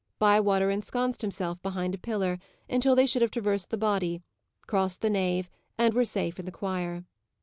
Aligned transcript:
Bywater 0.17 0.71
ensconced 0.71 1.21
himself 1.21 1.61
behind 1.61 1.93
a 1.93 1.97
pillar, 1.99 2.39
until 2.67 2.95
they 2.95 3.05
should 3.05 3.21
have 3.21 3.29
traversed 3.29 3.69
the 3.69 3.77
body, 3.77 4.23
crossed 4.65 5.01
the 5.01 5.11
nave, 5.11 5.47
and 5.77 5.93
were 5.93 6.05
safe 6.05 6.39
in 6.39 6.45
the 6.45 6.51
choir. 6.51 7.05